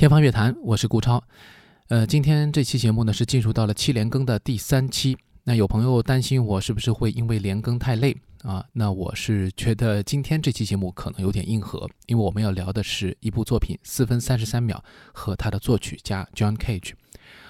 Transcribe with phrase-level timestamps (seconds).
[0.00, 1.22] 天方乐坛，我是顾超。
[1.88, 5.14] 呃，今天这期节目呢是进入到了七连更的第三期。
[5.44, 8.64] 那有朋友担心我是不是会因为连更太累啊？
[8.72, 14.82] 那我是觉得今天这期节目可能有点硬核，因为我们要聊的是一部作品四分三十三秒
[15.12, 16.92] 和他的作曲家 John Cage。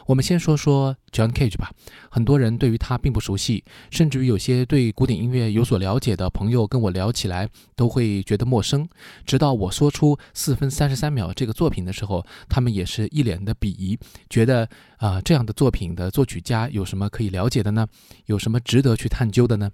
[0.06, 1.70] 我们先说说 John Cage 吧。
[2.10, 8.88] 很多人对于他并不熟悉，甚至于有些对古典音乐有所了解的朋友跟我聊起来都会觉得陌生。
[9.24, 13.96] 直到我说出四分三十三秒这个作品的时候，他们也是一脸的鄙夷，
[14.28, 17.86] 觉得啊这样的作品的作曲家有什么可以了解的呢？
[18.26, 19.70] 有什么值得去探究的呢？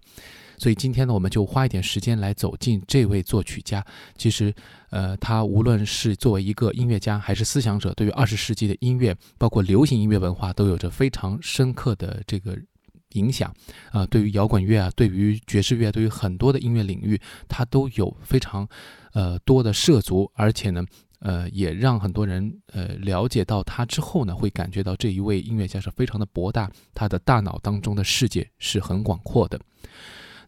[0.59, 3.85] 所以今天呢，我们就花一点时间来走进这位作曲家。
[4.17, 4.55] 其实，
[4.91, 12.59] 呃，他无论是作为一个音乐家还是思想者，对于二十世纪的音乐，包括流行音乐文化，都有着非常深刻的这个
[13.13, 13.55] 影响。
[13.91, 18.69] 啊，对于摇滚乐啊，对于爵士乐，对于很多的音乐领域，他都有非常
[19.13, 20.85] 呃多的涉足，而且呢，
[21.21, 29.61] 呃，也让很多人呃了解到他之后呢，会感觉到这一位音乐家是非常的博大，他的大脑当中的世界是很广阔的。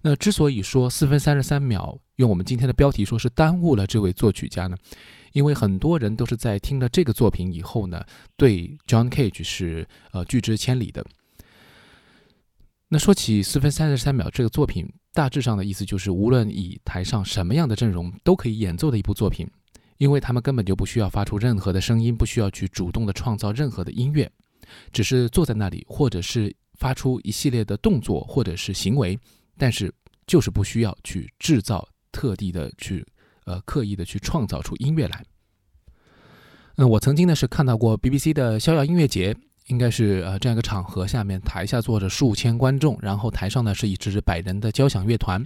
[0.03, 4.77] 那之所以说四分三十三秒，用我们今天的标题说是耽误了这位作曲家呢？
[5.33, 8.03] 因为很多人都是在听了这个作品以后呢，
[8.37, 11.05] 对 John Cage 是呃拒之千里的。
[12.89, 19.47] 那说起四分三十三秒这个作品，大致上的意思就是，无论以台上什么样的阵容都可以演奏的一部作品，
[19.99, 24.31] 因为他们根本就不需要发出任何的声音，不需要去主动的创造任何的音乐，
[24.93, 29.19] 只是坐在那里，或者是发出一系列的动作或者是行为。
[29.59, 29.93] 但是
[30.27, 33.05] 就是不需要去制造特地的去，
[33.45, 35.25] 呃，刻意的去创造出音乐来。
[36.77, 39.37] 嗯，我曾经呢是看到过 BBC 的逍遥音乐节，
[39.67, 45.45] 应该是呃这样一个场合，下面台下坐着数千观众，然后台上呢是一支百人的交响乐团，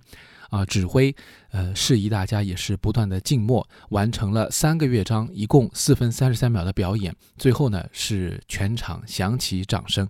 [0.51, 1.15] 啊，指挥
[1.51, 10.07] 呃示意大家也是不断的静默，完成了三个乐章，一共四分三十三秒的表演，最后呢是全场响起掌声。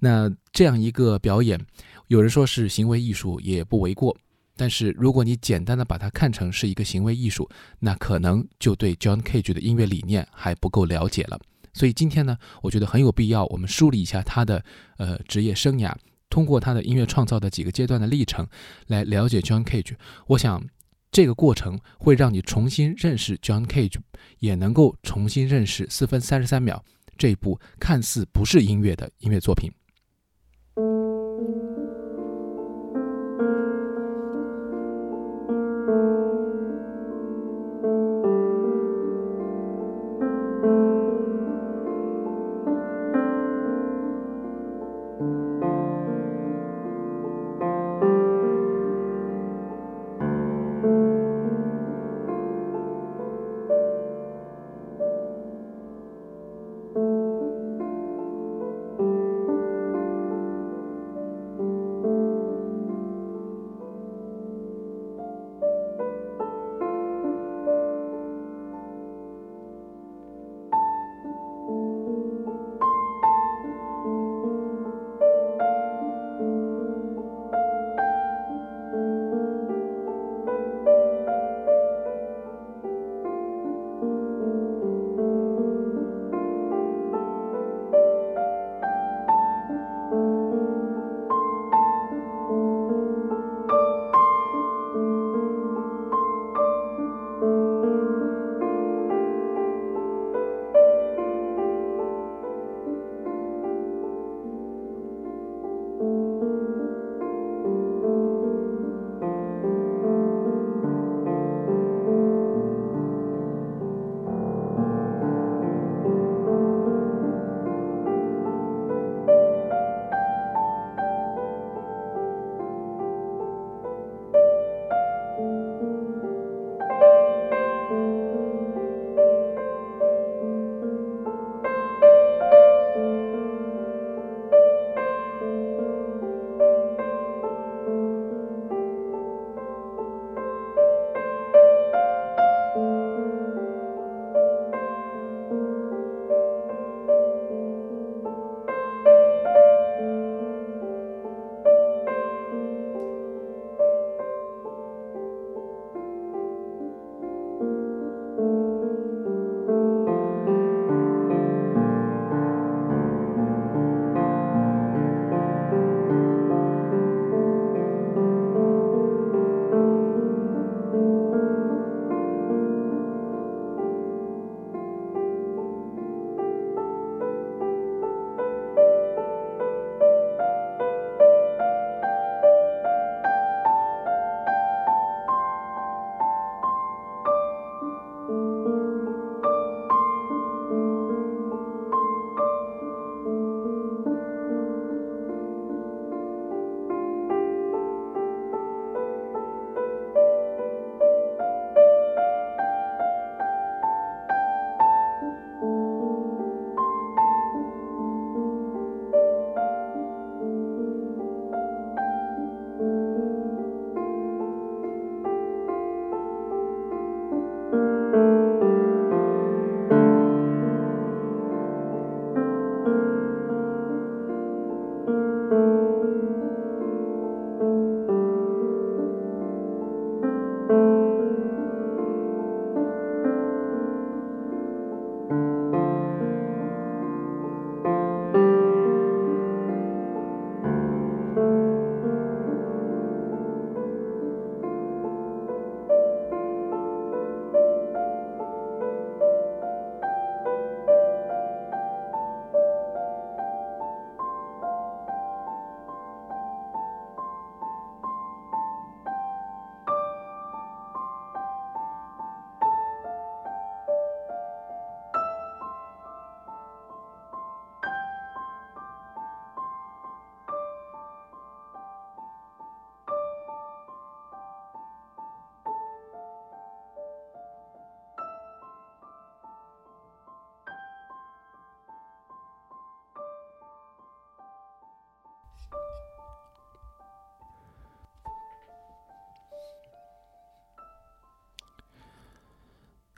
[0.00, 1.64] 那这样一个表演。
[2.08, 4.16] 有人说是行为艺术也不为过，
[4.56, 7.48] 但是如果你简单的把它看成是一个行为艺术，
[7.80, 11.38] 那可能就对 John Cage 的音乐理念还不够了解了。
[11.72, 14.64] 所以今天呢，我觉得很有必要我们梳理一下他的
[14.96, 15.92] 呃职业生涯，
[16.30, 18.46] 通过他的音乐创造的几个阶段的历程
[18.86, 19.94] 来了解 John Cage。
[20.28, 20.64] 我想
[21.10, 23.98] 这个过程会让你重新认识 John Cage，
[24.38, 26.82] 也能够重新认识四分三十三秒
[27.18, 29.70] 这部看似不是音乐的音乐作品。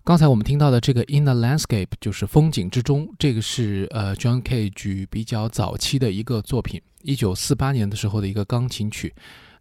[0.08, 9.14] 刚才我们听到的这个《In the Landscape》就是风景之中，这个是呃 John Cage 比较早期的一个作品，一九四八年的时候的一个钢琴曲。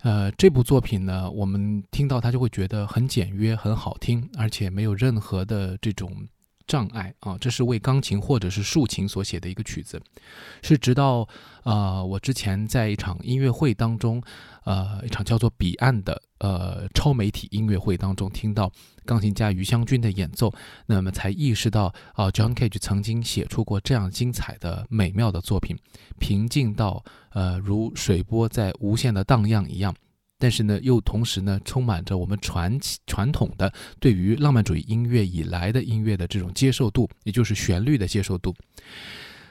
[0.04, 6.10] 呃，这部作品呢，我们听到它就会觉得很简约、很好听，而且没有任何的这种。
[6.68, 10.00] 障碍啊，这是为钢琴或者是竖琴所写的一个曲子，
[10.62, 11.28] 是直到
[11.64, 14.22] 呃我之前在一场音乐会当中，
[14.66, 18.72] 呃一场叫做《彼岸》的呃超媒体音乐会当中听到
[19.06, 20.54] 钢琴家余香君的演奏，
[20.86, 25.78] 那么才意识到啊，John Cage 曾经写出过这样精彩的美妙的作品，
[26.20, 29.96] 平静到呃如水波在无限的荡漾一样。
[30.40, 38.54] 但是呢，又同时呢，充满着我们传传统的对于浪漫主义音乐以来的音乐的这种接受度，也就是旋律的接受度。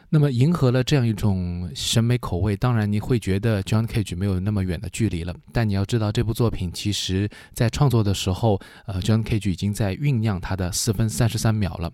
[0.08, 5.34] 那么，迎合了这样一种审美口味，当然你会觉得 John Cage 没有那么远的距离了。
[5.52, 11.92] 但你要知道，这部作品其实在创作的时候，呃，John Cage 已经在酝酿他的四分三十三秒了。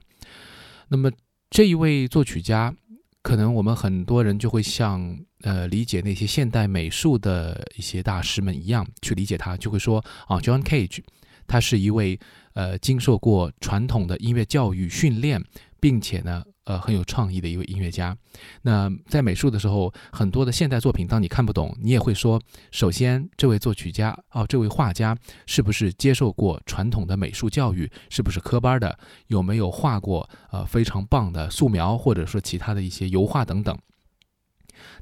[0.88, 1.10] 那么，
[1.48, 2.74] 这一位作曲家。
[3.22, 11.02] 可能我们很多人就会像呃理解那些现代美术的一些大师们一样去理解他，就会说啊，John Cage，
[11.46, 12.18] 他是一位
[12.54, 15.42] 呃经受过传统的音乐教育训练，
[15.80, 16.44] 并且呢。
[16.64, 18.16] 呃，很有创意的一位音乐家。
[18.62, 25.16] 那在美术的时候，很多的现代作品，当你看不懂，你也会说：首先，这位作曲家哦，这位画家
[25.46, 27.90] 是不是接受过传统的美术教育？
[28.10, 28.98] 是不是科班的？
[29.26, 33.76] 有没有画过呃非常棒的素描，或者说其他的一些油画等等？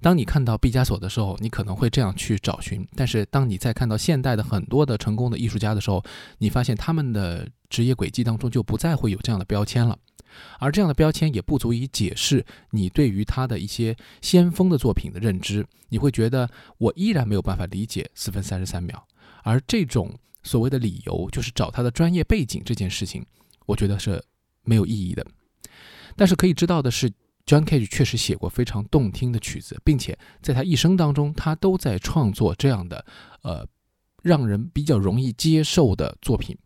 [0.02, 2.87] 当你看到毕加索的时候，你可能会这样去找寻。
[2.95, 6.02] 但是，当你在看到现代的很多的成功的艺术家的时候，
[6.38, 9.99] 你发现他们的职业轨迹当中就不再会有这样的标签了。
[10.59, 19.07] 而这样的标签也不足以解释你对于他的一些先锋的作品的认知，你会觉得我依然没有办法理解四分三十三秒。
[19.43, 23.25] 而这种所谓的理由，就是找他的专业背景这件事情，
[23.67, 24.23] 我觉得是
[24.63, 25.27] 没有意义的。
[26.17, 27.11] 但是可以知道的是
[27.47, 33.05] ，John Cage 确实写过非常动听的曲子，并且在他一生当中，他都在创作这样的
[33.43, 33.67] 呃
[34.23, 36.57] 让人比较容易接受的作品。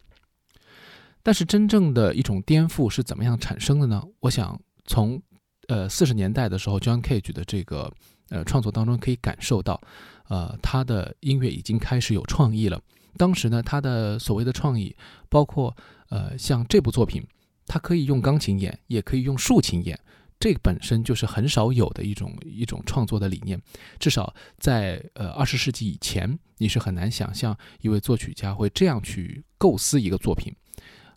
[1.25, 4.01] 但是真正的一种颠覆是怎么样产生的呢？
[4.21, 5.21] 我想从
[5.69, 7.91] 呃四十年代的时候，John Cage 的这个
[8.29, 9.81] 呃创作当中可以感受到，
[10.29, 12.79] 呃他的音乐已经开始有创意了。
[13.17, 14.95] 当时呢，他的所谓的创意
[15.31, 15.75] 包括
[16.11, 17.27] 呃像这部作品，
[17.67, 19.99] 它可以用钢琴演，也可以用竖琴演，
[20.39, 23.59] 这本身就是很少有的一种一种创作的理念。
[23.99, 30.55] 至少在呃二十世纪以前，你是很难想象一位作曲家会这样去构思一个作品。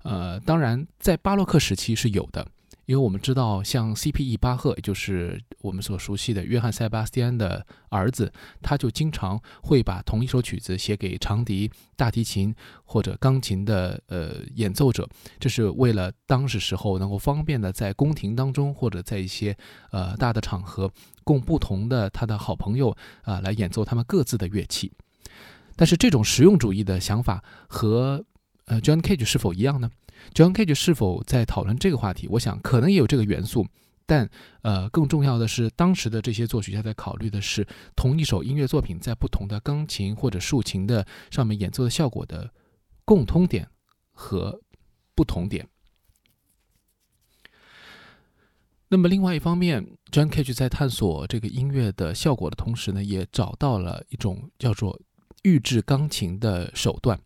[0.04, 2.48] 呃，当然，在巴洛克时期是有的，
[2.86, 4.38] 因为我们知道，像 C.P.E.
[4.38, 15.06] 巴赫，也就是我们所熟悉的约翰塞巴斯蒂安的儿子，他就经常会把同一首曲子写给长笛、大提琴或者钢琴的呃演奏者，
[15.40, 19.58] 这是为了当时时候能够方便的在宫廷当中或者在一些
[19.92, 20.90] 呃大的场合，
[21.26, 24.94] 供不同的他的好朋友啊来演奏他们各自的乐器。
[25.76, 28.24] 但是这种实用主义的想法和
[28.68, 29.90] 呃，John Cage 是否一样呢
[30.34, 32.28] ？John Cage 是否在讨论这个话题？
[32.32, 33.66] 我想可能也有这个元素，
[34.06, 34.30] 但
[34.62, 42.52] 呃，更重要的是，当时的这些作曲家在考虑的是同一首音乐作品在不同的钢琴或者竖琴的上面演奏的效果的
[43.06, 43.70] 共通点
[44.12, 44.62] 和
[45.16, 45.68] 不同点。
[48.90, 55.00] 那么另外一方面，John Cage 在探索这个音乐的效果的同时呢，也找到了一种叫做
[55.44, 57.18] 预制钢琴的手段。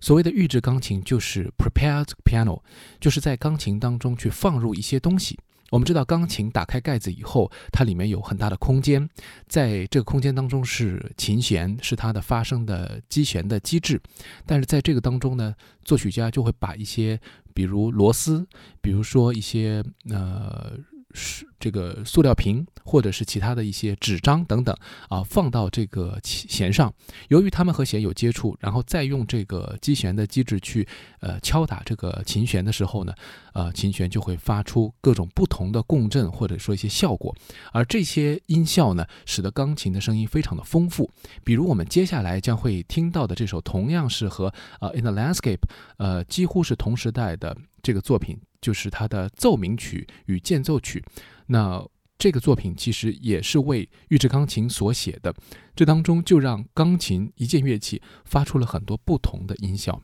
[0.00, 2.60] 所谓的预制钢琴就是 prepared piano，
[3.00, 5.38] 就是在钢琴当中去放入一些东西，
[5.70, 9.08] 我们知道，钢琴打开盖子以后，它里面有很大的空间，
[9.48, 14.00] 在这个空间当中是琴弦，是它的发声的机弦的机制。
[14.44, 17.20] 但是在这个当中呢，作曲家就会把一些，
[17.52, 18.46] 比如螺丝，
[18.80, 20.78] 比如说一些呃。
[21.16, 24.76] 是这个塑料瓶，或者是其他的一些纸张等等
[25.08, 26.92] 啊，放到这个弦上。
[27.28, 30.86] 由于它们和弦有接触，然后再用这个击弦的机制去
[31.20, 33.14] 呃敲打这个琴弦的时候呢，
[33.54, 37.34] 呃，琴弦就会发出各种不同的共振，或者说一些效果。
[37.72, 41.10] 而这些音效呢，使得钢琴的声音非常的丰富。
[41.42, 45.56] 比如我们接下来将会听到的这首，同样是和呃《In the Landscape》
[45.96, 48.38] 呃几乎是同时代的这个作品。
[48.60, 51.04] 就是他的奏鸣曲与间奏曲，
[51.46, 51.84] 那
[52.18, 55.34] 这个作品其实也是为预制钢琴所写的，
[55.74, 60.00] 这当中就让钢琴一件乐器发出了很多不同的音效。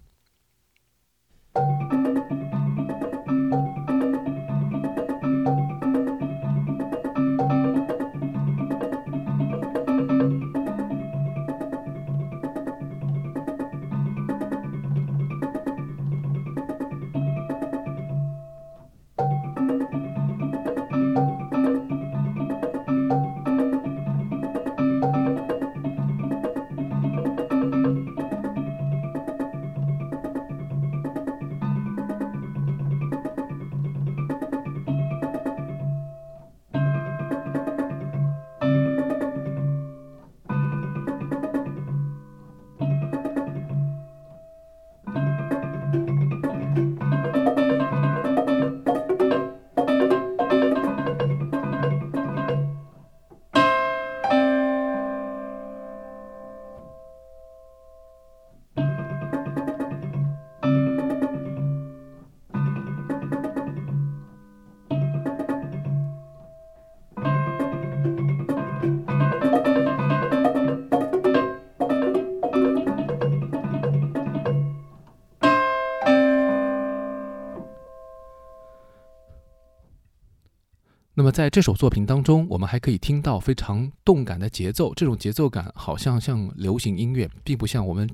[81.23, 84.93] 那么在这首作品当中，我们还可以听到非常动感的节奏。
[84.93, 88.11] 这种节奏感好像像流行音乐，并不像我们，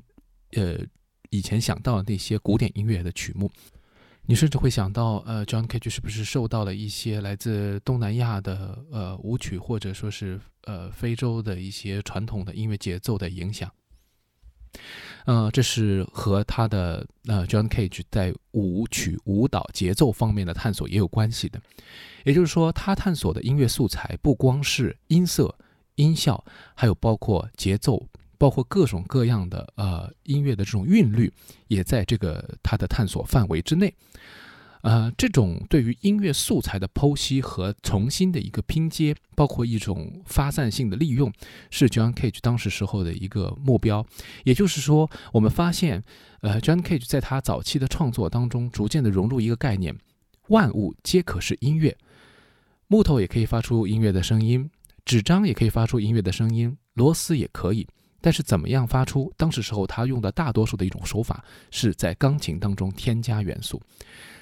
[0.51, 0.77] 呃，
[1.31, 3.51] 以前想到的那些古典音乐的曲目。
[4.27, 13.71] 你甚至会想到，呃，John Cage 是不是受到了一些来自东南亚的呃舞曲，或者说是呃非洲的一些传统的音乐节奏的影响？
[15.29, 21.61] 呃，这是和他的呃 John Cage 在舞曲、舞蹈、节奏方面的探索也有关系的。
[22.25, 25.55] 也就是说，他探索的音乐素材不光是音色、
[25.97, 26.43] 音效，
[26.73, 28.03] 还有包括节奏，
[28.39, 31.31] 包括各种各样的呃音乐的这种韵律，
[31.67, 33.93] 也在这个他的探索范围之内。
[34.81, 41.31] 呃，这种对于音乐素材的剖析和重新的一个拼接，包括一种发散性的利用，
[41.69, 44.05] 是 John Cage 当时时候的一个目标。
[44.45, 46.03] 也就是说，我们发现，
[46.41, 49.97] 呃，John Cage 在他早期的创作当中，逐渐的融入一个概念：
[50.47, 51.97] 万物皆可是音乐。
[52.87, 54.69] 木头也可以发出音乐的声音，
[55.03, 57.85] 纸张也可以发出音乐的声音，螺丝也可以。
[58.21, 59.31] 但是怎么样发出？
[59.37, 63.81] 当时时候他用的大多数的一种手法，是在钢琴当中添加元素。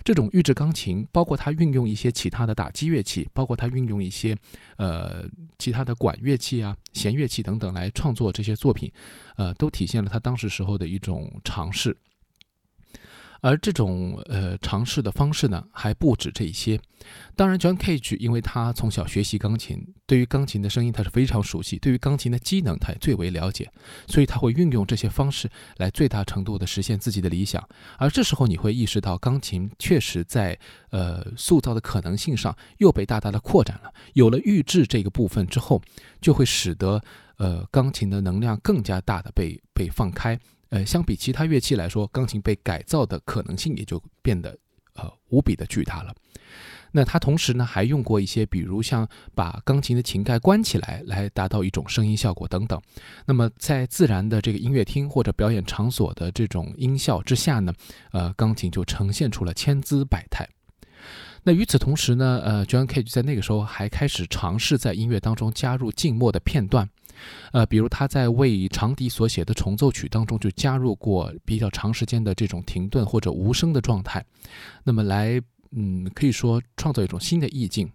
[0.03, 4.36] 这种预制钢琴，包括他运用一些其他的打击乐器，包括他运用一些
[4.77, 5.25] 呃
[5.60, 8.89] 其他的管乐器啊、弦乐器等等来创作这些作品，
[9.36, 11.96] 呃，都体现了他当时时候的一种尝试。
[13.41, 16.79] 而这种呃尝试的方式呢，还不止这一些。
[17.36, 23.72] 当然，John Cage 因为他从小学习钢琴，对于钢琴的声音他是非常熟悉，对于钢琴的机能他也最为了解，
[24.08, 27.65] 所以他会运用这些方式来最大程度的实现自己的理想。
[27.98, 30.58] 而这时候你会意识到，钢琴确实在
[30.89, 33.94] 呃塑造的可能性上又被大大的扩展了。
[34.13, 35.82] 有了预制这个部分之后，
[36.20, 37.01] 就会使得
[37.38, 40.38] 呃钢琴的能量更加大的被被放开。
[40.70, 44.58] 呃，相比其他乐器来说，钢琴被改造的可能性也就变得
[44.96, 46.14] 呃无比的巨大了。
[46.92, 52.82] 那他同时呢，还用过一些，比如像把钢琴的琴盖关起来，来达到一种声音效果等等。
[53.26, 57.74] 那么在自然的这个音乐厅或者表演场所的这种音效之下呢，
[58.12, 60.48] 呃，钢琴就呈现出了千姿百态。
[61.48, 66.89] 那与此同时呢，呃，John Cage 在那个时候还开始尝试在音乐当中加入静默的片段。
[67.54, 74.25] 呃，比如他在为长笛所写的重奏曲当中就加入过比较长时间的这种停顿或者无声的状态，
[74.84, 77.89] 那么来，嗯，可以说创造一种新的意境。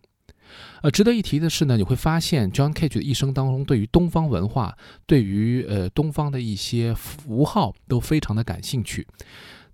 [0.80, 9.06] 呃，值得一提的是呢，你会发现 John Cage 的一生当中对于东方文化，对于呃东方的一些符号都非常的感兴趣。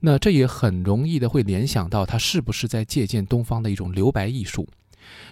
[0.00, 4.69] 那这也很容易的会联想到他是不是在借鉴东方的一种留白艺术。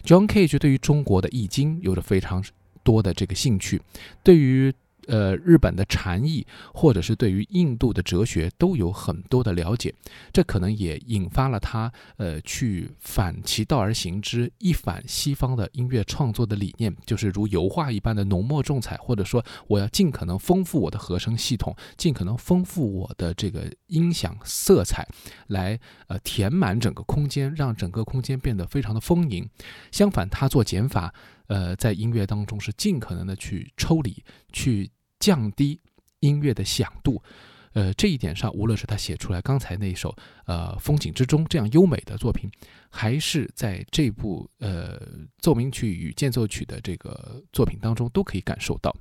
[0.05, 2.45] John Cage 对于中国的易经有着非常
[2.83, 3.81] 多的这个兴趣，
[4.23, 4.73] 对于。
[5.07, 9.95] 呃，日本的禅意，或者是对于印度的哲学都有很多的了解，
[10.33, 25.07] 这可能也引发了他呃去反其道而行之，一反西方的音乐创作的理念，就是如油画一般的浓墨重彩，或者说我要尽可能丰富我的和声系统，尽可能丰富我的这个音响色彩，
[25.47, 29.49] 来呃填满整个空间，让整个空间变得非常的丰盈。
[29.93, 31.15] 相反，他做减法，
[31.47, 34.91] 呃，在音乐当中是尽可能的去抽离，去。
[35.19, 35.81] 降低
[36.21, 37.23] 音乐的响度，
[37.73, 42.51] 呃，这一点上，无论是他写出来刚才那首呃《风景之中》这样优美的作品，
[42.91, 45.01] 还是在这部呃
[45.39, 48.95] 奏鸣曲与间奏曲的这个作品当中，都可以感受到。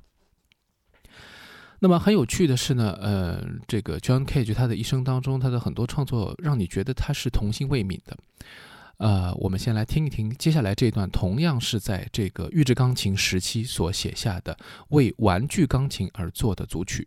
[1.78, 8.16] 那么很有趣的是呢，呃，这个 John Cage 他的一生当中，他的很多创作让你觉得他是童心未泯的。
[8.98, 14.56] 呃，我们先来听一听接下来这段，同样是在这个预制钢琴时期所写下的，
[14.88, 17.06] 为玩具钢琴而作的组曲。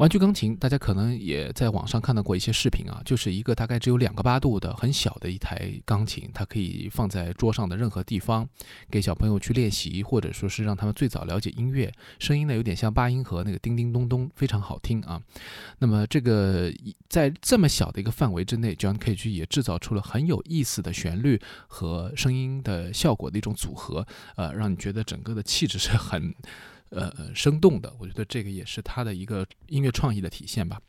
[0.00, 8.48] 玩具钢琴，大家可能也在网上看到过一些视频啊，就是一个大概只有两个八度的很小的一台钢琴，它可以放在桌上的任何地方，
[8.90, 11.92] 给小朋友去练习，或者说是让他们最早了解音乐。
[12.18, 15.20] 声音呢有点像八音盒那个叮叮咚咚，非常好听啊。
[15.80, 16.72] 那么这个
[17.10, 26.34] 在这么小的一个范围之内，John Cage 也制造出了很有意思的旋律和声音的效果的一种组合，呃，让你觉得整个的气质是很。
[26.90, 30.80] 呃，生动的，我觉得这个也是他的一个音乐创意的体现吧。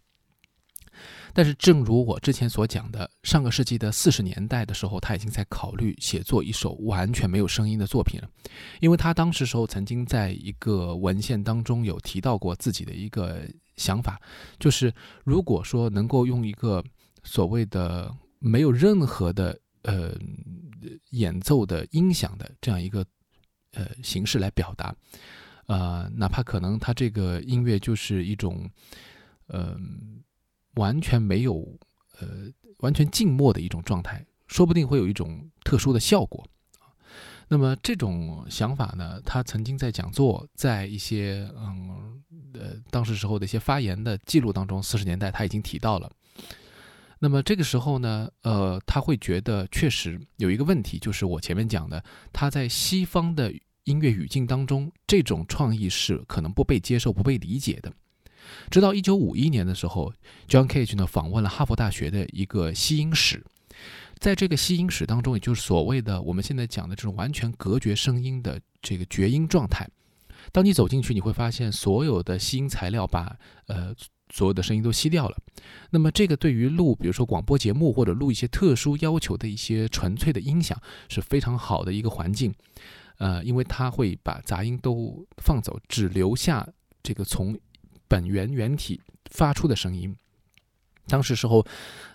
[1.33, 8.29] 但是，正如我之前所讲的，上个世纪的四十年代的时候，他已经在考虑写作一首完全没有声音的作品了，
[8.81, 14.21] 因为他当时时候曾经在一个文献当中有提到过自己的一个想法，
[14.59, 16.83] 就是如果说能够用一个
[17.23, 20.13] 所谓的没有任何的呃
[21.11, 23.05] 演奏的音响的这样一个
[23.71, 24.93] 呃形式来表达。
[25.71, 28.69] 呃，哪怕可能他这个音乐就是一种，
[29.47, 29.79] 呃，
[30.73, 31.65] 完全没有，
[32.19, 36.45] 呃，完全静默的一种状态，说不定会有一种特殊的效果
[37.47, 42.21] 那么这种想法呢，他曾经在讲座，在一些嗯
[42.53, 46.11] 呃当时时候的一些发言的记录当中，四十年代他已经提到了。
[47.19, 52.03] 那么这个时候呢，呃，他会觉得确实有一个问题，就是我前面讲的，
[52.33, 53.53] 他在西方的。
[53.85, 57.91] 音乐语境当中，这种创意是可能不被接受、不被理解的。
[58.69, 60.13] 直到一九五一年的时候
[60.47, 63.43] ，John Cage 呢访问了哈佛大学的一个吸音室，
[64.17, 69.87] 在这个吸音室当中，也就是所谓的我们现在讲的这种完全隔绝声音的这个绝音状态。
[70.51, 73.93] 当你走进去，你会发现所有的吸音材料把呃
[74.33, 75.37] 所有的声音都吸掉了。
[75.91, 82.53] 那么这个对于录，比如说广播节目或者录一些特殊要求的一些纯粹的音响是非常好的一个环境。
[83.21, 86.67] 呃，因为它会把杂音都放走，只留下
[87.03, 87.55] 这个从
[88.07, 90.15] 本源原体发出的声音。
[91.05, 91.63] 当时时候，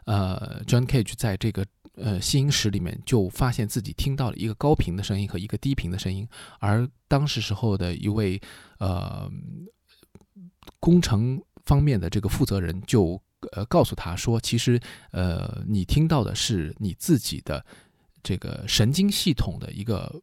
[0.06, 1.64] 呃，John Cage 在这个
[1.94, 8.40] 呃吸音室里面就发现自己听到了一个高频的声音和一个低频的声音，而当时时候的一位
[8.80, 9.30] 呃
[10.80, 14.80] 工程方面的这个负责人就呃告诉他说，其实
[15.12, 17.64] 呃你听到的是你自己的
[18.24, 20.20] 这个神经系统的一个。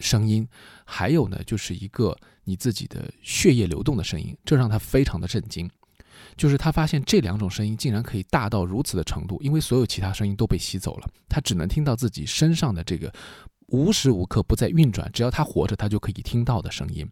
[0.00, 0.46] 声音，
[0.84, 5.68] 还有呢，就是一个你自己的血液流动的声音，这让他非常的震惊。
[6.36, 13.12] 就是他发现这两种声音竟然可以大到如此的程度，因为所有其他声音都被吸走了，他只能听到自己身上的这个
[13.68, 17.08] 无时无刻不在运转，只要他活着，他就可以听到的声音。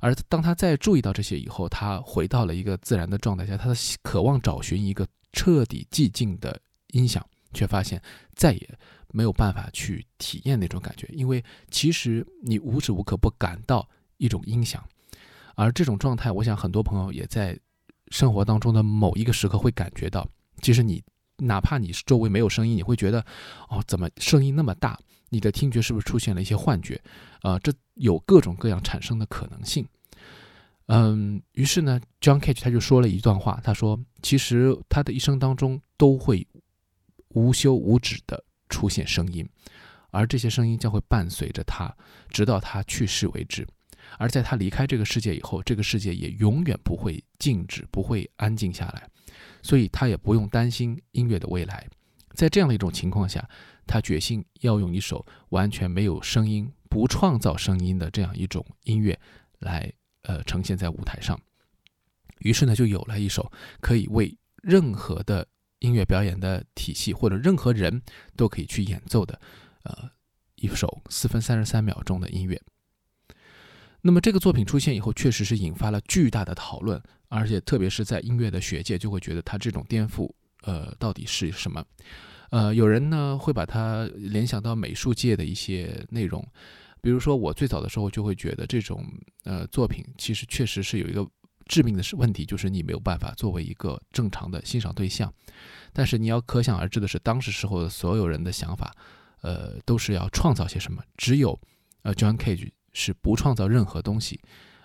[0.00, 8.00] 而当他再注意到这些以后，他回到了一个自然的状态下，他的渴望找寻一个彻底寂静的音响，却发现
[8.34, 8.78] 再也
[9.16, 14.84] 没有办法去体验那种感觉，因为其实你无时无刻不感到一种音响，
[15.54, 17.58] 而这种状态，我想很多朋友也在
[18.08, 20.28] 生活当中的某一个时刻会感觉到，
[20.60, 21.02] 其实你
[21.38, 23.24] 哪怕你周围没有声音，你会觉得
[23.70, 24.98] 哦，怎么声音那么大？
[25.30, 27.00] 你的听觉是不是出现了一些幻觉？
[27.40, 29.88] 啊，这有各种各样产生的可能性。
[30.88, 36.46] 嗯，于是呢，John Cage 他就说了一段话，他说：“其实他的一生当中都会
[37.30, 39.48] 无休无止的出现声音，
[40.10, 41.94] 而这些声音将会伴随着他，
[42.30, 43.66] 直到他去世为止。
[44.18, 49.08] 而在他离开这个世界以后，这个世界也永远不会静止，不会安静下来，
[49.62, 51.86] 所以他也不用担心音乐的未来。
[52.34, 53.48] 在这样的一种情况下，
[53.86, 59.18] 他决心要用一首完全没有声音、不创造声音的这样一种音乐
[59.58, 59.92] 来。”
[60.26, 61.40] 呃，呈现在舞台上，
[62.40, 63.48] 于是呢，就有了一首
[63.80, 65.46] 可以为任何的
[65.80, 68.02] 音乐表演的体系或者任何人
[68.36, 69.40] 都可以去演奏的，
[69.84, 70.10] 呃，
[70.56, 72.60] 一首四分三十三秒钟的音乐。
[74.02, 81.84] 那么这个作品出现以后，确实是引发了巨大的讨论，而且特别是在音乐的学界，就会觉得它这种颠覆，呃，到底是什么？
[82.50, 86.46] 呃，有人呢会把它联想到美术界的一些内容。
[87.02, 89.04] 比如说，我最早的时候就会觉得这种
[89.44, 91.28] 呃作品其实确实是有一个
[91.66, 95.32] 致命的是问题，就是你没有办法作为一个正常的欣赏对象。
[95.92, 98.94] 但是你要可想而知的是，当时时候的所有人的想法，
[99.42, 101.02] 呃，都是要创造些什么。
[101.16, 101.58] 只有
[102.02, 104.40] 呃 John Cage 是不创造任何东西，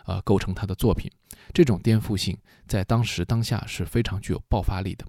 [0.05, 1.11] 呃，构成他的作品。
[1.53, 5.05] 这种颠覆性在当时当下是非常具有爆发力的。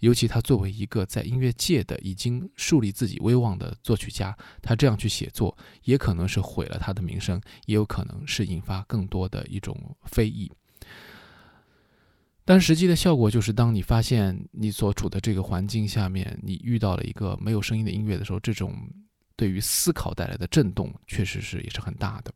[0.00, 10.50] 尤其他作为一个在音乐界的已经树立自己威望的作曲家，他这样去写作，也可能是毁了他的名声，也有可能是引发更多的一种非议。
[12.44, 18.74] 但实际的效果就是，当你发现你所处的这个环境下面，你遇到了一个没有声音的音乐的时候，这种
[19.36, 22.32] 对于思考带来的震动，确实是也是很大的。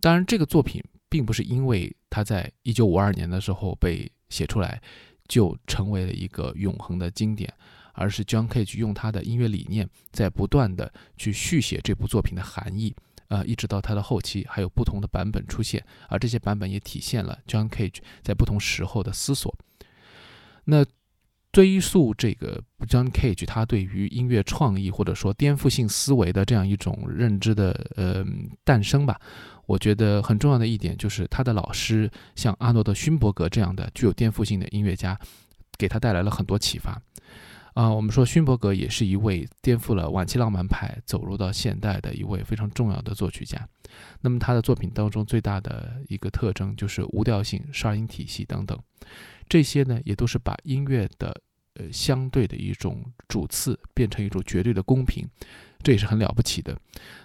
[0.00, 4.80] 当然，这个作品并不是因为他在一九五二年的时候被写出来。
[5.26, 7.50] 就成为了一个永恒的经典，
[7.94, 12.94] 而是 John Cage 用他的音乐理念在不断的去续写这部作品的含义，
[13.34, 19.52] 呃，一直到他的后期还有不同的版本出现，而这些版本也体现了 John Cage 在不同时候的思索。
[20.66, 20.86] 那
[21.50, 28.24] 追溯这个 John Cage 他对于音乐创意或者说颠覆性思维的这样一种认知的呃
[28.62, 29.20] 诞生吧。
[29.66, 35.18] 我觉得很重要的一点就是他的老师像阿诺德·勋伯格这样的具有颠覆性的音乐家，
[35.76, 37.00] 给他带来了很多启发。
[37.74, 43.68] 啊，我们说勋伯格也是一位颠覆了晚期浪漫派走入到现代的一位非常重要的作曲家。
[44.20, 48.78] 那么他的作品当中最大的一个特征就是无调性、十二音体系等等，
[49.48, 51.38] 这些呢也都是把音乐的
[51.74, 55.28] 呃相对的一种主次变成一种绝对的公平，
[55.82, 56.78] 这也是很了不起的。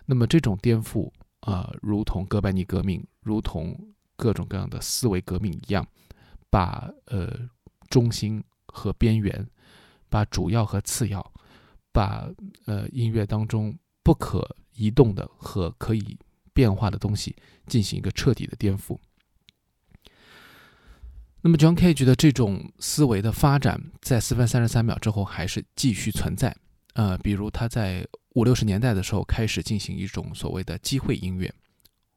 [0.05, 1.09] 那么这种颠覆。
[1.41, 3.73] 啊，如同哥白尼革命，如同
[4.17, 5.87] 各种各样的思维革命一样，
[6.49, 7.33] 把呃
[7.89, 9.47] 中心和边缘，
[10.09, 11.33] 把主要和次要，
[11.91, 12.29] 把
[12.65, 16.17] 呃音乐当中不可移动的和可以
[16.53, 17.35] 变化的东西
[17.67, 18.97] 进行一个彻底的颠覆。
[21.41, 26.55] 那么，John Cage 的这种思维的发展，在四分三十三秒之后还是继续存在。
[26.93, 28.05] 呃，比如他在。
[28.35, 31.51] 五六十年代的时候，开始进行一种所谓的机会音乐，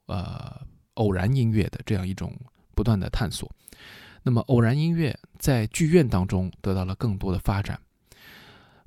[0.07, 0.61] 呃，
[0.94, 2.38] 偶然音乐的这样一种
[2.74, 3.50] 不断的探索。
[4.22, 7.80] 那么，偶然音乐在剧院当中得到了更多的发展。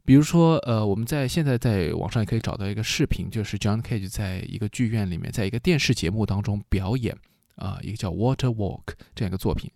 [0.03, 7.17] 比如说，呃，我们在现在在网上也可以找到一个视频，就是 John Cage 在一个剧院里面，在一个电视节目当中表演
[7.55, 8.83] 啊，一个叫《Water Walk》
[9.15, 9.71] 这样一个作品。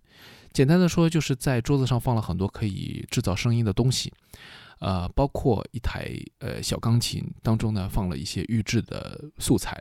[0.54, 4.14] 简单的说，就是在桌子上放了很多可以制造声音的东西。
[4.80, 9.78] 呃，包括一台呃小钢琴当中呢，放了一些预制的素材，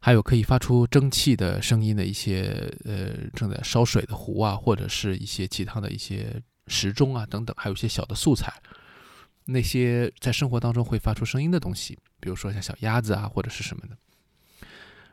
[0.00, 8.52] 还有可以发出蒸汽的声音的一些呃正在烧水的壶啊，或者是一些其他的一些时钟啊等等，还有一些小的素材，
[9.44, 13.96] 那些在生活当中会发出声音的东西，比如说像小鸭子啊或者是什么的。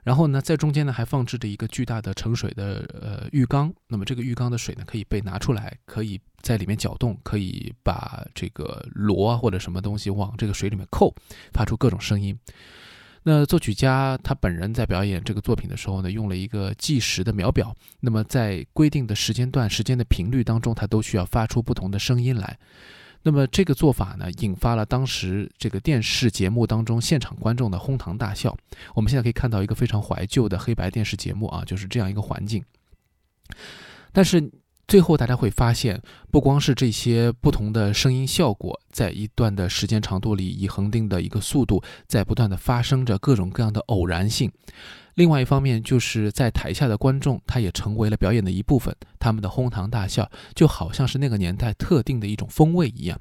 [0.03, 11.13] 然后呢，在中间呢还放置着一个巨大的盛水的呃浴缸，那么这个浴缸的水呢可以被拿出来，可以在里面搅动，可以把这个螺啊或者什么东西往这个水里面扣，
[11.51, 12.39] 发出各种声音。
[13.29, 22.57] 那作曲家他本人在表演这个作品的时候呢，用了一个计时的秒表，那么在规定的时间段、时间的频率当中，他都需要发出不同的声音来。
[23.23, 28.55] 那么这个做法呢，引发了当时这个电视节目当中现场观众的哄堂大笑。
[28.95, 32.63] 我们现在可以看到一个非常怀旧的黑白电视节目啊，就是这样一个环境。
[34.13, 34.49] 但是。
[34.87, 44.49] 最后，大家会发现，不光是这些不同的声音效果，在一段的时间长度里，以恒定的一个速度，在不断的发生着各种各样的偶然性。
[45.15, 53.19] 另外一方面，就是在台下的观众，他也成为了表演的一部分，他们的哄堂大笑，就好像是那个年代特定的一种风味一样。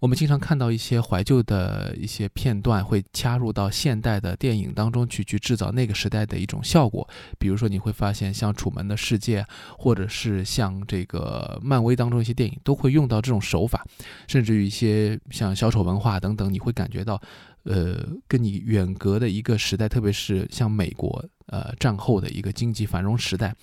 [0.00, 7.08] 我们经常看到一些怀旧的一些片段，会加入到现代的电影当中去，去制造那个时代的一种效果。
[7.38, 9.42] 比如说，你会发现像《楚门的世界》，
[9.78, 13.86] 或者是像这个漫威当中一些电影，都会用到这种手法。
[14.28, 17.20] 甚至于一些像小丑文化等等，你会感觉到，
[17.64, 23.54] 呃，跟你远隔的一个时代，特别是像美国，呃，战后的一个经济繁荣时代。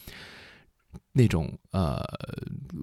[1.13, 2.03] 那种呃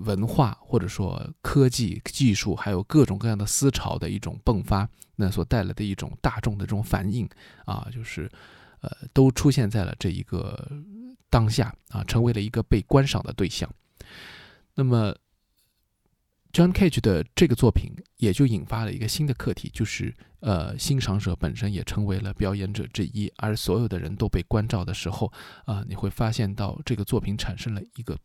[0.07, 7.29] 文化或者说科技技术，还有各种各样的思潮的一种迸发，那所带来的一种大众的这种反应
[7.66, 8.31] 啊，就是
[8.81, 10.71] 呃都出现在了这一个
[11.29, 13.69] 当下啊，成为了一个被观赏的对象。
[14.75, 15.14] 那么。
[16.52, 25.32] John Cage 的这个作品也就引发了一个新的课题，就是呃，欣赏者本身也成为了表演者之一，而所有的人都被关照的时候，
[25.64, 28.18] 啊，你会发现到这个作品产生了一个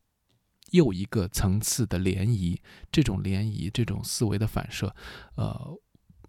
[0.71, 2.57] 又一个层次的涟漪，
[2.91, 4.95] 这种涟漪，这种思维的反射，
[5.35, 5.79] 呃，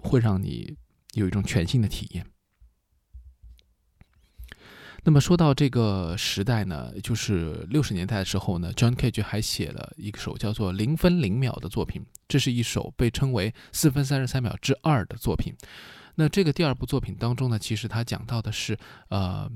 [0.01, 0.77] 会让你
[1.15, 2.27] 有一种全新的体验。
[5.07, 15.55] 那么说到这个时代呢，就是六十年代的时候呢，John Cage 还写了一首叫做《零分零秒》的作品，这是一首被称为四分三十三秒之二的作品。
[16.17, 18.77] 那这个第二部作品当中呢，其实他讲到的是，
[19.09, 19.49] 呃，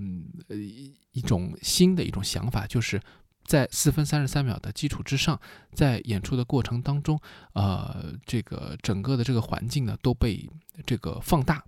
[1.11, 3.03] 一种新的一种想法，就是
[3.45, 5.41] 在四分三十三秒的基础之上，
[5.73, 7.21] 在演出的过程当中，
[7.55, 10.49] 呃，这个整个的这个环境呢都被
[10.87, 11.65] 这个放大。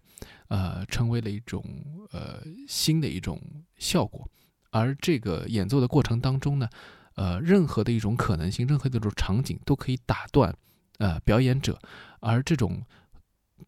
[0.49, 1.65] 呃，成为了一种
[2.13, 3.41] 呃新的一种
[3.79, 4.29] 效果，
[4.71, 6.69] 而这个演奏的过程当中呢，
[7.15, 10.55] 呃，任何的一种可能性，任何的一种场景都可以打断
[10.99, 11.79] 呃表演者，
[12.21, 12.83] 而这种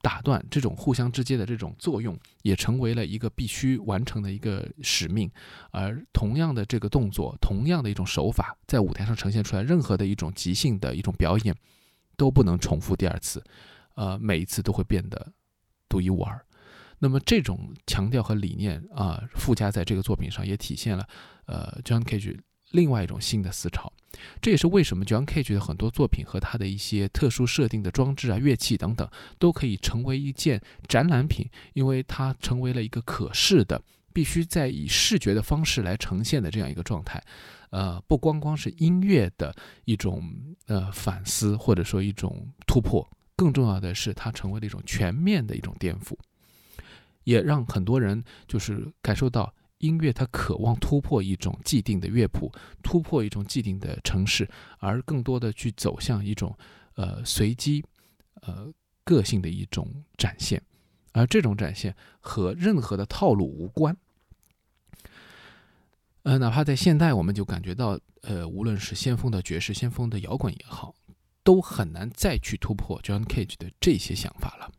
[0.02, 5.30] 打断，这种互相之间的这种作用，也成为了一个必须完成的一个使命。
[5.70, 11.54] 而同样的这个动作，同样的一种手法，在舞台上呈现出来，任何的一种即兴的一种表演
[12.16, 13.42] 都不能重复第二次，
[13.94, 15.32] 呃，每一次都会变得
[15.94, 16.44] 独一无二。
[16.98, 21.06] 那么这种强调和理念啊，附加在这个作品上，也体现了
[21.46, 22.36] 呃，John Cage
[22.72, 23.92] 另外一种新的思潮。
[24.42, 33.80] 这也是为什么 John Cage 的很多作品和他的一些特殊设定的装置啊、乐器等等，都可以成为一件展览品，因为它成为了一个可视的、
[34.12, 37.22] 必须在以视觉的方式来呈现的这样一个状态。
[37.70, 39.54] 呃，不光光是音乐的
[39.84, 40.22] 一种
[40.66, 43.06] 呃反思，或者说一种突破，
[43.44, 46.16] 更重要的是它成为了一种全面的一种颠覆。
[47.24, 52.50] 也让很多人就是感受到音乐，它渴望突破一种既定的乐谱，
[52.82, 56.56] 突破一种既定的城市，而更多的去走向一种
[56.94, 57.84] 呃随机、
[58.40, 58.72] 呃
[59.04, 60.62] 个性的一种展现，
[61.12, 63.94] 而这种展现和任何的套路无关。
[66.22, 70.94] 呃，哪怕在现代，我们就感觉到，呃，无论是先锋的爵士、先锋的摇滚也好，
[71.44, 74.72] 都很难再去突破 John Cage 的这些想法了。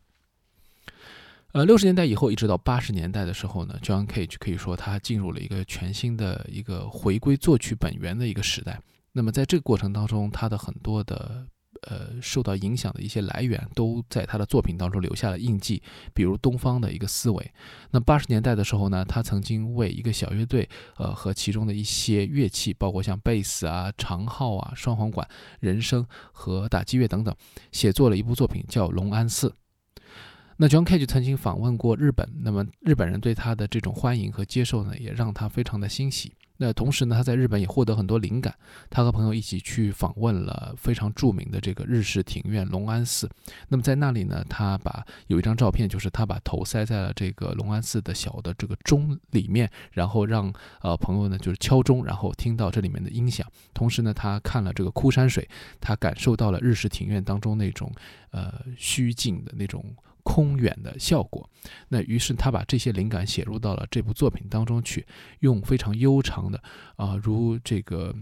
[1.54, 8.82] 呃，六十年代以后，一直到八十年代的时候呢，John Cage 可以说他进入了一个全新的一个回归作曲本源的一个时代。
[9.14, 11.48] 那么在这个过程当中，他的很多的
[11.86, 15.82] 呃受到影响的一些来源，都在他的作品当中留下了印记。
[16.14, 17.52] 比如东方的一个思维。
[17.92, 20.68] 那八十年代的时候呢，他曾经为一个小乐队，
[20.98, 25.28] 呃和其中的一些乐器，包括像贝斯啊、长号啊、双簧管、
[25.60, 27.36] 人声和打击乐等等，
[27.72, 29.50] 写作了一部作品叫《龙安寺》。
[30.58, 36.32] 那 John Cage 曾经访问过日本，那么日本人对他的这种欢迎和接受呢，也让他非常的欣喜。
[36.58, 38.56] 那同时呢，他在日本也获得很多灵感。
[38.90, 43.30] 他和朋友一起去访问了非常著名的这个日式庭院龙安寺。
[43.68, 53.46] 那么在那里呢，他把有一张照片，就是他把头塞在了这个龙安寺的小的这个钟里面，然后让呃朋友呢就是敲钟，然后听到这里面的音响。
[53.74, 55.48] 同时呢，他看了这个枯山水，
[55.82, 57.92] 他感受到了日式庭院当中那种
[58.32, 59.84] 呃虚静的那种。
[60.26, 61.48] 空远的效果，
[61.88, 65.06] 那于是他把这些灵感写入到了这部作品当中去，
[65.42, 66.62] 用非常悠长的
[66.96, 68.14] 啊，如这个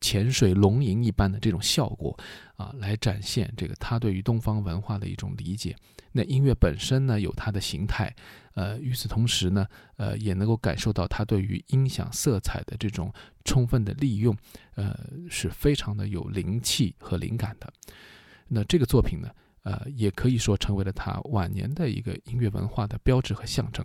[0.00, 2.18] 潜水龙吟一般的这种效果
[2.56, 5.74] 啊，来展现这个他对于东方文化的一种理解。
[6.10, 8.12] 那音乐本身呢，有它的形态，
[8.54, 13.12] 呃，与此同时呢，呃，也能够感受到他对于音响色彩的这种
[13.44, 14.34] 充分的利用，
[14.74, 17.72] 呃，是非常的有灵气和灵感的。
[18.48, 19.28] 那这个作品呢，
[19.66, 23.84] 呃，也可以说成为了他晚年的一个音乐文化的标志和象征。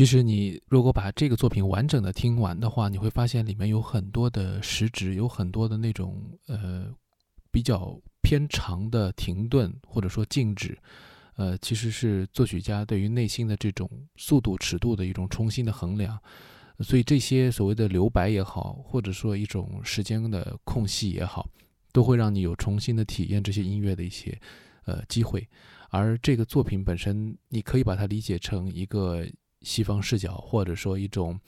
[0.00, 6.86] 其实，你如果把这个作品完整的听完的话，你会发现里面有很多的时值，有很多的那种呃
[7.50, 10.74] 比较偏长的停顿或者说静止，
[11.36, 13.86] 呃，其实是作曲家对于内心的这种
[14.16, 16.18] 速度尺度的一种重新的衡量。
[16.78, 21.46] 所以，这些所谓的留白也好，或者说一种时间的空隙也好，
[21.92, 24.40] 都会让你有重新的体验这些音乐的一些
[24.86, 25.46] 呃机会。
[25.90, 29.26] 而这个作品本身，你可以把它理解成一个。
[29.62, 31.38] 西方视角，或者说一种，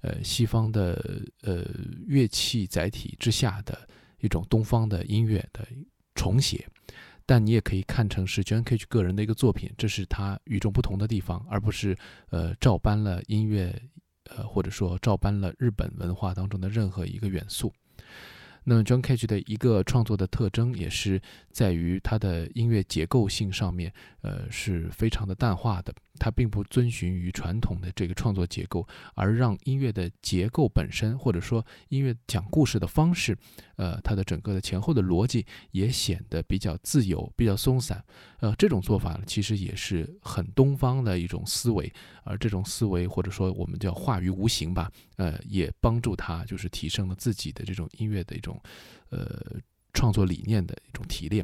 [0.00, 1.64] 呃西方的呃
[2.06, 3.88] 乐器载体之下的
[4.20, 5.66] 一种东方的音乐的
[6.14, 6.66] 重写。
[7.26, 11.96] 但你也可以看成是 John Cage 个人的一个作品，这是他与众不同的地方，而不是
[12.30, 13.80] 呃照搬了音乐，
[14.24, 17.72] 呃或者说照搬了日本文化当中的任何一个元素。
[18.64, 23.92] 那么 John Cage 的一个创作的特征也是在于他的音乐结构性上面，
[24.22, 25.94] 呃是非常的淡化的。
[26.20, 33.36] 它并不遵循于传统的这个创作结构，而让音乐的结构本身，或者说音乐讲故事的方式，
[33.76, 38.04] 呃，它的整个的前后的逻辑也显得比较自由、比较松散。
[38.40, 41.90] 呃，这种做法呢，其实也是很东方的一种思维，
[42.22, 48.60] 而这种思维或者说我们叫化于无形吧，呃，也帮助他就是提升了自己的这种音乐的一种，
[49.08, 49.56] 呃，
[49.94, 51.42] 创作理念的一种提炼。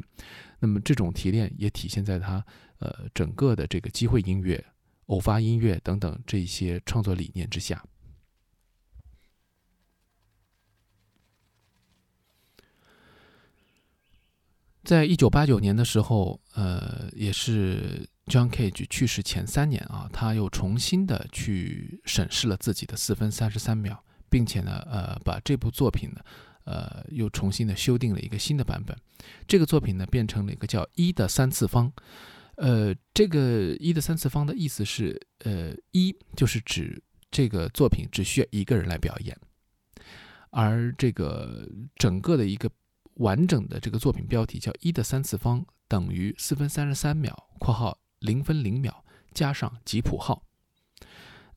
[0.59, 2.45] 那么这种提炼也体现在他。
[2.79, 4.63] 呃，整个的这个机会音乐、
[5.07, 7.83] 偶发音乐等等这些创作理念之下，
[14.83, 26.21] 在一九八九年的时候，呃，也是 John Cage 去世前三年啊，他又重新的去审视了自己的四分三十三秒，并且呢，呃，把这部作品呢，
[26.65, 28.95] 呃，又重新的修订了一个新的版本。
[29.47, 31.91] 这个作品呢，变成了一个叫一的三次方。
[32.57, 39.37] 呃，这个一的三次方的意思是，呃，一就是指这个作品只需要一个人来表演，
[40.49, 42.69] 而这个整个的一个
[43.15, 50.43] 完整的这个作品标题叫一的三次方等于四分三十三秒（括号零分零秒加上吉普号）。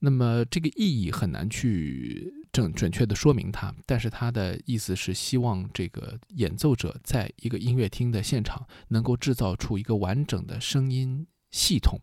[0.00, 11.98] 那么这个意义很难去正准确的说明它，但是它的意思是希望这个演奏者在一个音乐厅的现场能够制造出一个完整的声音系统，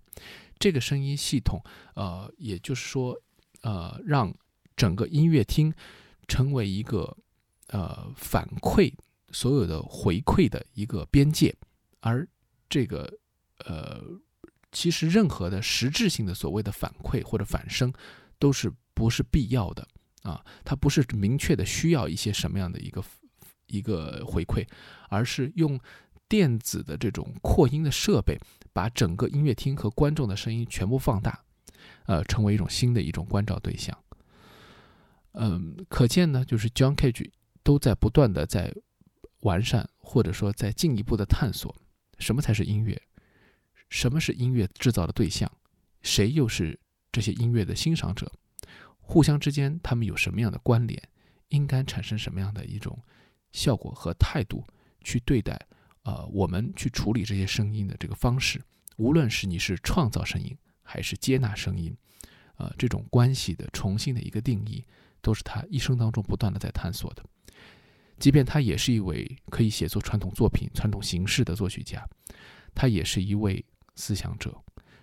[0.60, 1.62] 这个声音系统，
[1.96, 3.16] 呃，也就是说，
[3.62, 4.34] 呃，让
[4.76, 5.74] 整个音乐厅
[6.28, 7.18] 成为一个
[7.68, 8.94] 呃反馈
[9.32, 11.56] 所有的回馈的一个边界，
[12.00, 12.28] 而
[12.70, 13.14] 这个
[13.66, 14.02] 呃。
[14.70, 17.92] 其实，任何的实质性的所谓的反馈或者反声，
[18.38, 19.88] 都是不是必要的
[20.28, 20.44] 啊？
[20.66, 23.04] 它不是明确的需要一些什么样的一个
[23.68, 24.68] 一个回馈，
[25.10, 25.80] 而是用
[26.28, 28.38] 电子的这种扩音的设备，
[28.74, 31.40] 把整个音乐厅和观众的声音全部放大，
[32.06, 33.98] 呃，成为一种新的一种关照对象。
[35.34, 37.32] 嗯，可见呢，就是 John Cage
[37.64, 38.74] 都在不断的在
[39.42, 41.74] 完善，或者说在进一步的探索，
[42.20, 43.02] 什么才是音乐。
[43.90, 45.50] 什么是音乐制造的对象？
[46.02, 46.78] 谁又是
[47.12, 48.30] 这些音乐的欣赏者？
[49.08, 51.02] 互相之间他们有什么样的关联？
[51.50, 53.00] 应该产生什么样的一种
[53.54, 54.64] 效果和态度
[55.02, 55.60] 去对待？
[56.04, 58.62] 呃，我们去处理这些声音的这个方式，
[58.98, 61.96] 无论是你是创造声音还是接纳声音，
[62.58, 64.84] 呃，这种关系的重新的一个定义，
[65.22, 67.24] 都是他一生当中不断的在探索的。
[68.20, 72.08] 即便他也是一位可以写作传统作品、传统形式的作曲家，
[72.76, 73.66] 他也是一位。
[74.00, 74.56] 思想者，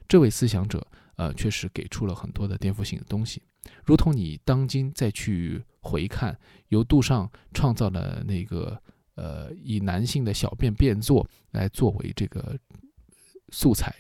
[0.06, 0.86] 这位思想者，
[1.16, 3.42] 呃，确实给出了很多的颠覆性的东西。
[3.84, 6.38] 如同你当今再去回看，
[6.68, 8.80] 由杜尚创造了那个，
[9.14, 12.58] 呃，以男性的小便变作来作为这个
[13.50, 13.94] 素材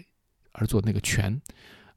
[0.52, 1.40] 而做那个拳，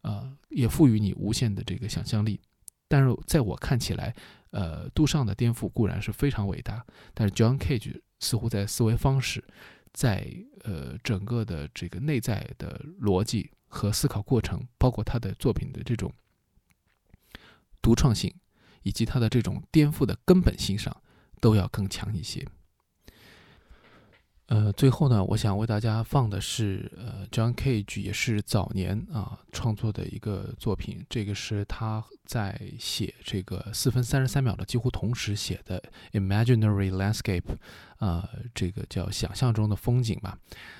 [0.02, 2.40] 呃，也赋予你无限的这个想象力。
[2.88, 4.16] 但是在我看起来，
[4.52, 9.44] 呃，杜尚的颠覆固然是非常伟大，但是 John Cage 似乎在思维方式。
[9.94, 10.32] 在
[10.64, 16.14] 呃整个的这个内在的逻辑和思考过程，包括他的作品的这种
[17.88, 18.36] 独创性，
[18.84, 20.94] 以及它的这种颠覆的根本性上，
[21.40, 22.46] 都要更强一些。
[24.48, 31.06] 呃，最后呢，我想为大家放的是，呃，John Cage 也是早年啊创作的一个作品。
[31.10, 35.82] 这个是他在写这个四分三十三秒的几乎同时写的
[36.20, 37.42] 《Imaginary Landscape》，
[37.98, 40.38] 呃，这个叫想象中的风景吧。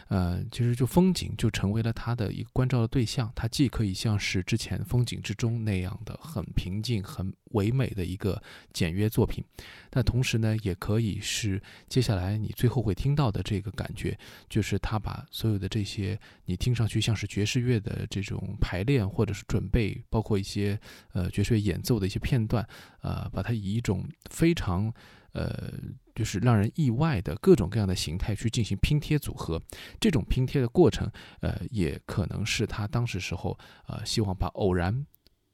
[0.10, 3.30] 呃，其实就风景就成为了他的一个关照的对象。
[3.36, 8.42] 他既可以像是之前风景之中那样的很平静、很唯美的一个
[8.72, 9.44] 简约作品，
[9.90, 14.18] 但同时呢，也可以是接下来你最后会听到的这个感觉，
[14.48, 20.80] 就是他把所有的这些你听上去像是爵士乐的这种排练或者是准备，包括一些
[21.12, 22.68] 呃爵士乐演奏的一些片段，
[23.02, 24.92] 呃，把它以一种非常。
[25.34, 25.72] 呃，
[26.16, 29.62] 就是让人意外的各种各样的形态去进行拼贴组合，
[30.00, 31.08] 这种拼贴的过程，
[31.42, 35.06] 呃，也可能是他当时时候，呃，希望把偶然、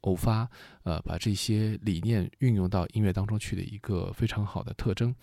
[0.02, 0.48] 偶发，
[0.84, 5.14] 呃，把这些理念运用到音乐当中去的一个非常好的特征。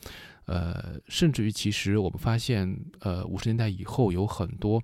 [0.46, 4.80] 呃，甚至于其实我们发现，呃，五十年代以后有很多，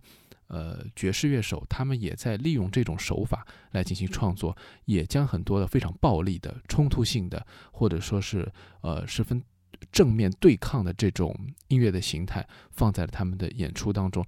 [0.47, 9.43] 呃爵士乐手，他们也在利用这种手法来进行创作，也将很多的非常暴力的、冲突性的，或者说是呃十分
[9.91, 11.35] 正面对抗的这种
[11.67, 14.25] 音乐的形态放在了他们的演出当中。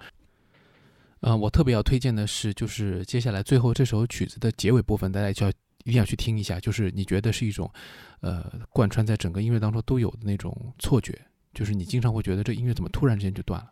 [1.21, 5.51] 呃，我特别要推荐的是，就是接下来最后这首曲子的结尾部分，大家就要
[5.83, 6.59] 一定要去听一下。
[6.61, 7.69] 就是你觉得是一种，
[8.21, 11.19] 呃，贯穿在整个音乐当中都有的那种错觉，
[11.53, 13.69] 就是你经常会觉得这音乐怎么突然之间就断了。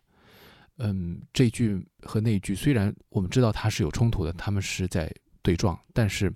[0.77, 5.11] 嗯，这句和那一句虽然我们知道它是有冲突的，他们是在
[5.41, 6.31] 对撞，但是，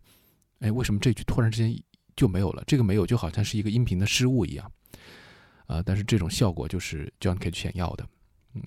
[0.60, 1.84] 哎，为什么这句突然之间
[2.16, 2.64] 就没有了？
[2.66, 4.72] 这个没有就好像是一个音频的失误一样。
[5.68, 8.08] 啊，但是这种效果就是 John Cage 想要的。
[8.56, 8.64] 嗯。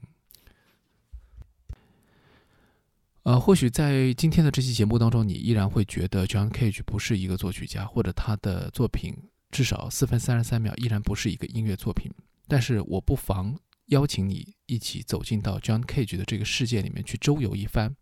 [3.25, 9.14] 呃，或许在今天的这期节目当中，你依然会觉得 John Cage 不是一个作曲家，或者他的作品
[9.51, 12.11] 至少四分三十三秒依然不是一个音乐作品。
[12.47, 17.95] 但是我不妨邀请你一起走进到 John Cage 的这个世界里面去周游一番，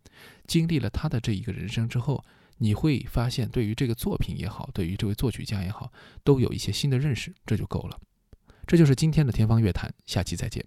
[0.47, 2.23] 经历了他的这一个人生之后，
[2.57, 5.91] 你会发现对于这个作品也好，对于这位作曲家也好，
[6.23, 7.99] 都有一些新的认识，这就够了。
[8.65, 10.65] 这就是今天的天方乐坛，下期再见。